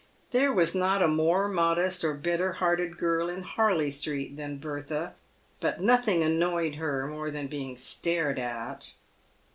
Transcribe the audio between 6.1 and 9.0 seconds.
annoyed her more than being stared at.